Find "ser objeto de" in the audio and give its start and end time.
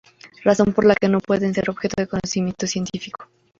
1.53-2.07